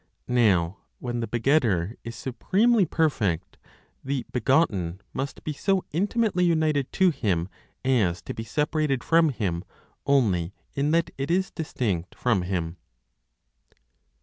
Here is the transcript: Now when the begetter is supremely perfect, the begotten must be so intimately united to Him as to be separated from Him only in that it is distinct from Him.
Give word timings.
Now 0.27 0.77
when 0.97 1.19
the 1.19 1.27
begetter 1.27 1.95
is 2.03 2.15
supremely 2.15 2.85
perfect, 2.87 3.59
the 4.03 4.25
begotten 4.31 4.99
must 5.13 5.43
be 5.43 5.53
so 5.53 5.85
intimately 5.91 6.43
united 6.43 6.91
to 6.93 7.11
Him 7.11 7.47
as 7.85 8.19
to 8.23 8.33
be 8.33 8.43
separated 8.43 9.03
from 9.03 9.29
Him 9.29 9.63
only 10.07 10.53
in 10.73 10.89
that 10.89 11.11
it 11.19 11.29
is 11.29 11.51
distinct 11.51 12.15
from 12.15 12.41
Him. 12.41 12.77